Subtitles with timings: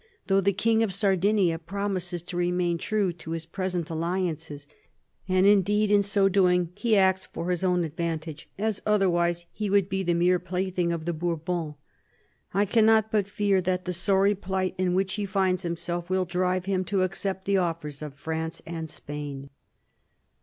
[0.25, 4.65] Though the King of Sardinia promises to remain true to his present alliances,—
[5.27, 9.89] and, indeed, in so doing he acts for his own advantage, as otherwise he would
[9.89, 11.75] be the mere plaything of the Bourbons,—
[12.51, 16.65] I cannot but fear that the sorry plight in which he finds himself will drive
[16.65, 19.51] him to accept the offers of France and Spain."